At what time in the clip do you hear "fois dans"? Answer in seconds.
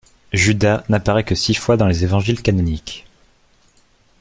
1.53-1.85